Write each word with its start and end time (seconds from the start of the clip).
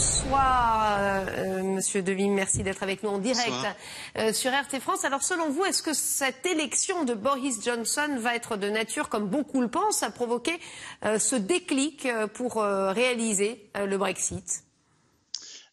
Bonsoir, 0.00 1.26
euh, 1.28 1.62
Monsieur 1.62 2.00
Devim. 2.00 2.30
Merci 2.30 2.62
d'être 2.62 2.82
avec 2.82 3.02
nous 3.02 3.10
en 3.10 3.18
direct 3.18 3.52
euh, 4.16 4.32
sur 4.32 4.50
RT 4.50 4.80
France. 4.80 5.04
Alors, 5.04 5.22
selon 5.22 5.50
vous, 5.50 5.62
est-ce 5.66 5.82
que 5.82 5.92
cette 5.92 6.46
élection 6.46 7.04
de 7.04 7.12
Boris 7.12 7.62
Johnson 7.62 8.08
va 8.18 8.34
être 8.34 8.56
de 8.56 8.70
nature, 8.70 9.10
comme 9.10 9.28
beaucoup 9.28 9.60
le 9.60 9.68
pensent, 9.68 10.02
à 10.02 10.10
provoquer 10.10 10.58
euh, 11.04 11.18
ce 11.18 11.36
déclic 11.36 12.06
euh, 12.06 12.26
pour 12.26 12.62
euh, 12.62 12.92
réaliser 12.92 13.68
euh, 13.76 13.84
le 13.84 13.98
Brexit? 13.98 14.64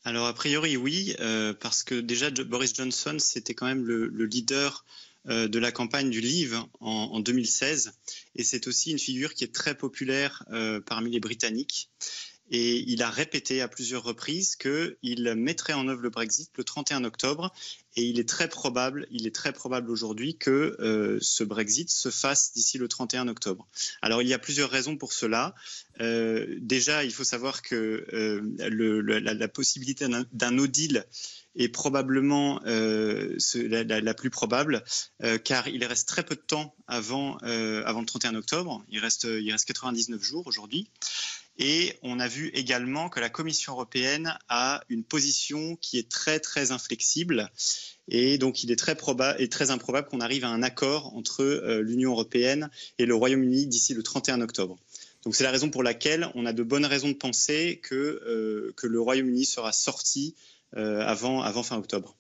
Alors, 0.04 0.28
a 0.28 0.34
priori, 0.34 0.76
oui, 0.76 1.16
euh, 1.22 1.54
parce 1.54 1.84
que 1.84 1.96
déjà, 1.96 2.30
Boris 2.30 2.76
Johnson, 2.76 3.16
c'était 3.20 3.54
quand 3.54 3.68
même 3.68 3.86
le, 3.86 4.08
le 4.08 4.26
leader 4.26 4.84
euh, 5.30 5.48
de 5.48 5.58
la 5.58 5.72
campagne 5.72 6.10
du 6.10 6.20
Leave 6.20 6.58
en, 6.82 6.90
en 7.14 7.20
2016. 7.22 7.94
Et 8.36 8.44
c'est 8.44 8.68
aussi 8.68 8.92
une 8.92 9.00
figure 9.00 9.34
qui 9.34 9.46
est 9.46 9.54
très 9.54 9.76
populaire 9.76 10.44
euh, 10.52 10.82
parmi 10.82 11.12
les 11.12 11.22
Britanniques. 11.22 11.90
Et 12.50 12.78
il 12.90 13.04
a 13.04 13.10
répété 13.10 13.62
à 13.62 13.68
plusieurs 13.68 14.04
reprises 14.04 14.56
qu'il 14.56 15.34
mettrait 15.36 15.74
en 15.74 15.88
œuvre 15.88 16.02
le 16.02 16.10
Brexit 16.10 16.50
le 16.58 16.64
31 16.64 17.04
octobre. 17.04 17.54
Et 17.98 18.04
il 18.04 18.20
est 18.20 18.30
très 18.30 18.48
probable, 18.48 19.08
il 19.10 19.26
est 19.26 19.34
très 19.34 19.52
probable 19.52 19.90
aujourd'hui 19.90 20.38
que 20.38 20.78
euh, 20.80 21.18
ce 21.20 21.44
Brexit 21.44 21.90
se 21.90 22.12
fasse 22.12 22.54
d'ici 22.54 22.78
le 22.78 22.88
31 22.88 23.28
octobre. 23.28 23.68
Alors 24.04 24.22
il 24.22 24.28
y 24.28 24.36
a 24.36 24.40
plusieurs 24.40 24.70
raisons 24.70 24.98
pour 24.98 25.14
cela. 25.14 25.56
Euh, 26.00 26.46
déjà, 26.60 27.04
il 27.04 27.12
faut 27.12 27.24
savoir 27.24 27.64
que 27.64 28.06
euh, 28.14 28.42
la, 28.60 29.48
possibilité 29.48 30.08
d'un- 30.08 30.52
no 30.52 30.68
deal 30.68 31.06
est 31.56 31.70
probablement 31.70 32.62
la, 32.64 34.14
plus 34.14 34.30
probable, 34.30 34.84
car 35.44 35.68
il 35.68 35.84
reste 35.84 36.08
très 36.08 36.24
peu 36.24 36.36
de 36.36 36.42
temps 36.42 36.76
avant, 36.86 37.40
le 37.42 38.06
31 38.06 38.36
octobre. 38.36 38.86
Il 38.90 39.00
reste 39.00 39.28
99 39.66 40.22
jours 40.22 40.46
aujourd'hui. 40.46 40.88
Et 41.58 41.98
on 42.04 42.20
a 42.20 42.28
vu 42.28 42.50
également 42.54 43.10
que 43.10 43.20
la 43.20 43.30
Commission 43.30 43.74
européenne 43.74 44.38
a 44.48 44.84
une 44.90 45.04
position 45.04 45.76
qui 45.78 45.98
est 45.98 46.10
très 46.10 46.40
très 46.40 46.72
inflexible. 46.72 47.50
Et 48.08 48.38
donc 48.38 48.64
il 48.64 48.72
est 48.72 48.76
très, 48.76 48.96
probable 48.96 49.42
et 49.42 49.50
très 49.50 49.72
improbable 49.72 50.08
qu'on 50.08 50.22
arrive 50.22 50.46
à 50.46 50.50
un 50.50 50.64
accord 50.64 51.16
entre 51.16 51.44
euh, 51.44 51.82
l'Union 51.82 52.12
européenne 52.12 52.70
et 53.00 53.06
le 53.06 53.16
Royaume-Uni 53.16 53.66
d'ici 53.66 53.94
le 53.94 54.04
31 54.04 54.42
octobre. 54.42 54.78
Donc 55.24 55.36
c'est 55.36 55.44
la 55.44 55.52
raison 55.52 55.70
pour 55.70 55.84
laquelle 55.84 56.30
on 56.36 56.46
a 56.46 56.54
de 56.54 56.64
bonnes 56.64 56.86
raisons 56.86 57.10
de 57.10 57.14
penser 57.14 57.82
que, 57.84 57.96
euh, 57.96 58.74
que 58.78 58.88
le 58.88 59.02
Royaume-Uni 59.02 59.46
sera 59.46 59.72
sorti 59.72 60.36
euh, 60.76 61.02
avant, 61.02 61.42
avant 61.42 61.64
fin 61.64 61.78
octobre. 61.78 62.16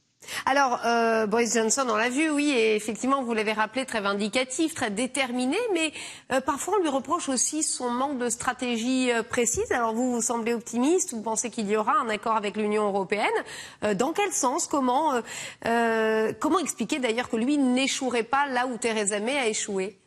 Alors, 0.45 0.79
euh, 0.85 1.25
Boris 1.25 1.53
Johnson, 1.53 1.85
on 1.89 1.95
l'a 1.95 2.09
vu, 2.09 2.29
oui, 2.29 2.49
et 2.51 2.75
effectivement, 2.75 3.23
vous 3.23 3.33
l'avez 3.33 3.53
rappelé, 3.53 3.85
très 3.85 4.01
vindicatif, 4.01 4.73
très 4.73 4.89
déterminé, 4.89 5.57
mais 5.73 5.91
euh, 6.31 6.41
parfois 6.41 6.75
on 6.77 6.81
lui 6.81 6.89
reproche 6.89 7.29
aussi 7.29 7.63
son 7.63 7.89
manque 7.89 8.17
de 8.17 8.29
stratégie 8.29 9.11
euh, 9.11 9.23
précise. 9.23 9.71
Alors 9.71 9.93
vous, 9.93 10.13
vous 10.13 10.21
semblez 10.21 10.53
optimiste, 10.53 11.13
vous 11.13 11.21
pensez 11.21 11.49
qu'il 11.49 11.69
y 11.69 11.75
aura 11.75 11.99
un 11.99 12.09
accord 12.09 12.35
avec 12.35 12.55
l'Union 12.55 12.87
européenne. 12.87 13.27
Dans 13.95 14.13
quel 14.13 14.31
sens? 14.31 14.67
Comment, 14.67 15.21
comment 16.39 16.59
expliquer 16.59 16.99
d'ailleurs 16.99 17.29
que 17.29 17.37
lui 17.37 17.57
n'échouerait 17.57 18.23
pas 18.23 18.47
là 18.47 18.67
où 18.67 18.77
Theresa 18.77 19.19
May 19.19 19.37
a 19.37 19.47
échoué? 19.47 19.97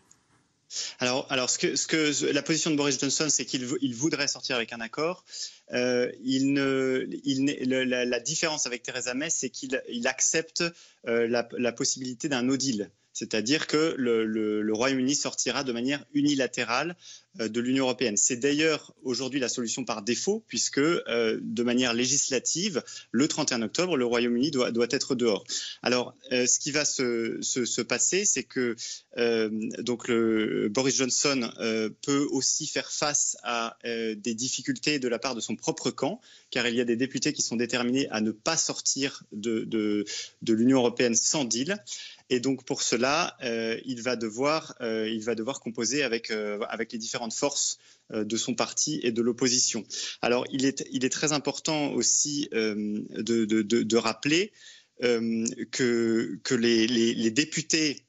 Alors, 0.99 1.51
ce 1.51 1.59
que, 1.59 2.33
la 2.33 2.43
position 2.43 2.71
de 2.71 2.77
Boris 2.77 2.99
Johnson, 2.99 3.29
c'est 3.29 3.45
qu'il 3.45 3.67
vou- 3.67 3.79
il 3.81 3.95
voudrait 3.95 4.29
sortir 4.29 4.57
avec 4.57 4.73
un 4.73 4.81
accord. 4.81 5.25
Euh, 5.73 6.11
la, 7.75 8.21
différence 8.21 8.67
avec 8.67 8.83
Theresa 8.83 9.15
May, 9.15 9.31
c'est 9.31 9.51
qu'il 9.51 9.83
il 9.89 10.07
accepte 10.07 10.65
euh, 11.07 11.27
la, 11.29 11.73
possibilité 11.73 12.29
d'un 12.29 12.43
no 12.43 12.57
deal. 12.57 12.91
C'est-à-dire 13.13 13.67
que 13.67 13.95
le, 13.99 14.73
Royaume-Uni 14.73 15.15
sortira 15.15 15.65
de 15.65 15.73
manière 15.73 16.05
unilatérale 16.15 16.97
de 17.37 17.61
l'Union 17.61 17.85
européenne. 17.85 18.17
C'est 18.17 18.37
d'ailleurs 18.37 18.95
aujourd'hui 19.03 19.41
la 19.41 19.49
solution 19.49 19.85
par 19.85 20.03
défaut, 20.03 20.45
puisque 20.49 20.79
euh, 20.79 21.39
de 21.41 21.63
manière 21.63 21.95
législative, 21.95 22.83
le 23.13 23.29
31 23.29 23.63
octobre, 23.63 23.97
le 23.97 24.05
Royaume-Uni 24.05 24.51
doit, 24.51 24.71
être 24.91 25.15
dehors. 25.15 25.45
Alors, 25.83 26.15
euh, 26.33 26.47
ce 26.47 26.59
qui 26.59 26.73
va 26.73 26.85
se, 26.85 27.39
se, 27.41 27.65
se 27.65 27.83
passer, 27.83 28.25
c'est 28.25 28.43
que 28.43 28.75
euh, 29.19 29.49
donc 29.79 30.11
Boris 30.71 30.97
Johnson 30.97 31.51
euh, 31.59 31.91
peut 32.03 32.27
aussi 32.31 32.67
faire 32.67 32.91
face 32.91 33.37
à 33.43 33.77
euh, 33.85 34.15
des 34.15 34.35
difficultés 34.35 34.99
de 34.99 35.09
la 35.09 35.19
part 35.19 35.35
de 35.35 35.41
son 35.41 35.57
propre 35.57 35.91
camp, 35.91 36.21
car 36.51 36.67
il 36.67 36.75
y 36.75 36.81
a 36.81 36.85
des 36.85 36.97
députés 36.97 37.33
qui 37.33 37.43
sont 37.43 37.57
déterminés 37.57 38.09
à 38.11 38.21
ne 38.21 38.31
pas 38.31 38.57
sortir 38.57 39.23
de, 39.33 39.65
de, 39.65 40.53
l'Union 40.53 40.79
européenne 40.79 41.15
sans 41.15 41.45
deal. 41.45 41.83
Et 42.29 42.39
donc 42.39 42.65
pour 42.65 42.83
cela, 42.83 43.37
euh, 43.43 43.79
il, 43.85 44.03
va 44.03 44.15
devoir, 44.15 44.75
euh, 44.81 45.09
il 45.09 45.23
va 45.25 45.35
devoir 45.35 45.61
composer 45.61 46.05
avec, 46.05 46.31
euh, 46.31 46.61
avec 46.69 46.93
les 46.93 46.99
différentes 47.21 47.35
forces 47.35 47.79
euh, 48.13 48.25
de 48.25 48.37
son 48.37 48.55
parti 48.55 49.01
et 49.03 49.13
de 49.13 49.23
l'opposition. 49.23 49.85
Alors 50.23 50.45
il 50.51 50.65
est, 50.65 50.85
il 50.91 51.05
est 51.05 51.11
très 51.11 51.33
important 51.33 51.93
aussi 51.93 52.49
euh, 52.55 53.03
de, 53.11 53.97
rappeler 53.97 54.53
euh, 55.03 55.47
que, 55.71 56.55
les, 56.55 57.31
députés 57.31 58.05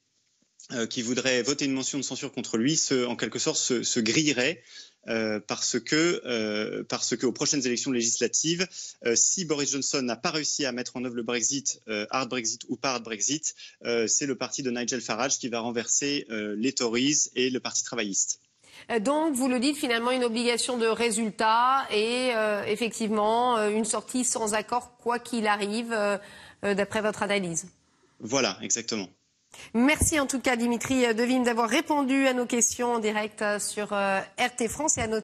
qui 0.88 1.02
voudraient 1.02 1.42
voter 1.42 1.66
une 1.66 1.72
mention 1.72 1.98
de 1.98 2.04
censure 2.04 2.32
contre 2.32 2.56
lui, 2.56 2.76
se, 2.76 3.04
en 3.04 3.16
quelque 3.16 3.38
sorte, 3.38 3.58
se, 3.58 4.00
grilleraient 4.00 4.62
parce 5.46 5.78
que, 5.78 6.82
parce 6.88 7.16
que 7.16 7.26
aux 7.26 7.32
prochaines 7.32 7.66
élections 7.66 7.90
législatives, 7.90 8.66
si 9.14 9.44
Boris 9.44 9.72
Johnson 9.72 10.00
n'a 10.00 10.16
pas 10.16 10.30
réussi 10.30 10.64
à 10.64 10.72
mettre 10.72 10.96
en 10.96 11.04
œuvre 11.04 11.16
le 11.16 11.24
Brexit, 11.24 11.82
hard 12.10 12.30
Brexit 12.30 12.62
ou 12.68 12.76
pas 12.76 12.92
hard 12.92 13.04
Brexit, 13.04 13.54
c'est 14.06 14.26
le 14.26 14.36
parti 14.36 14.62
de 14.62 14.70
Nigel 14.70 15.02
Farage 15.02 15.38
qui 15.38 15.48
va 15.48 15.60
renverser 15.60 16.26
les 16.30 16.72
Tories 16.72 17.28
et 17.34 17.50
le 17.50 17.60
Parti 17.60 17.82
travailliste. 17.84 18.40
Euh, 18.90 18.98
Donc, 18.98 19.34
vous 19.34 19.48
le 19.48 19.58
dites, 19.58 19.76
finalement, 19.76 20.10
une 20.10 20.24
obligation 20.24 20.76
de 20.78 20.86
résultat 20.86 21.86
et 21.90 22.32
euh, 22.34 22.64
effectivement 22.66 23.56
euh, 23.56 23.70
une 23.70 23.84
sortie 23.84 24.24
sans 24.24 24.54
accord, 24.54 24.96
quoi 24.98 25.18
qu'il 25.18 25.46
arrive, 25.46 25.92
euh, 25.92 26.18
d'après 26.62 27.00
votre 27.00 27.22
analyse. 27.22 27.66
Voilà, 28.20 28.56
exactement. 28.62 29.08
Merci 29.74 30.18
en 30.20 30.26
tout 30.26 30.40
cas, 30.40 30.56
Dimitri 30.56 31.12
Devine, 31.14 31.42
d'avoir 31.42 31.68
répondu 31.68 32.26
à 32.26 32.32
nos 32.32 32.46
questions 32.46 32.94
en 32.94 32.98
direct 33.00 33.44
sur 33.58 33.88
RT 33.88 34.68
France 34.68 34.96
et 34.96 35.02
à 35.02 35.08
nos 35.08 35.20